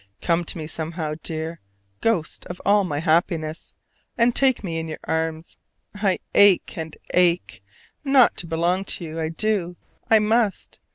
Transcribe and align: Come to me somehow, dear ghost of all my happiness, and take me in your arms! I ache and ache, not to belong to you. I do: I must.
Come 0.19 0.45
to 0.45 0.57
me 0.57 0.65
somehow, 0.65 1.13
dear 1.21 1.59
ghost 2.01 2.47
of 2.47 2.59
all 2.65 2.83
my 2.83 2.97
happiness, 3.01 3.75
and 4.17 4.35
take 4.35 4.63
me 4.63 4.79
in 4.79 4.87
your 4.87 4.97
arms! 5.03 5.57
I 5.93 6.17
ache 6.33 6.75
and 6.75 6.97
ache, 7.13 7.63
not 8.03 8.35
to 8.37 8.47
belong 8.47 8.83
to 8.85 9.03
you. 9.05 9.19
I 9.19 9.29
do: 9.29 9.77
I 10.09 10.17
must. 10.17 10.79